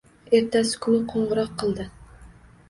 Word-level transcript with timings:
Ertasi 0.37 0.79
kuni 0.85 1.01
qo`ng`iroq 1.11 1.53
qildi 1.61 1.87